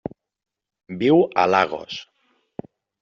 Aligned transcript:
Viu 1.03 1.21
a 1.43 1.45
Lagos. 1.51 1.99